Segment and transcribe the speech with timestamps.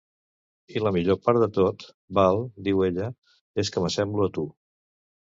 [0.77, 1.83] "I la millor part de tot,
[2.19, 3.09] Val", diu ella,
[3.65, 4.47] "és que m'assemblo a tu!